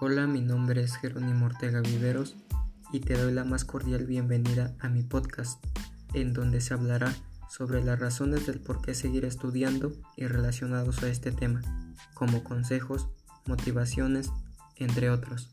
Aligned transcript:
Hola, 0.00 0.28
mi 0.28 0.40
nombre 0.40 0.80
es 0.84 0.96
Jerónimo 0.96 1.46
Ortega 1.46 1.80
Viveros 1.80 2.36
y 2.92 3.00
te 3.00 3.18
doy 3.20 3.32
la 3.32 3.42
más 3.42 3.64
cordial 3.64 4.06
bienvenida 4.06 4.76
a 4.78 4.88
mi 4.88 5.02
podcast, 5.02 5.60
en 6.14 6.32
donde 6.32 6.60
se 6.60 6.72
hablará 6.72 7.12
sobre 7.50 7.82
las 7.82 7.98
razones 7.98 8.46
del 8.46 8.60
por 8.60 8.80
qué 8.80 8.94
seguir 8.94 9.24
estudiando 9.24 9.90
y 10.16 10.28
relacionados 10.28 11.02
a 11.02 11.08
este 11.08 11.32
tema, 11.32 11.62
como 12.14 12.44
consejos, 12.44 13.08
motivaciones, 13.46 14.30
entre 14.76 15.10
otros. 15.10 15.50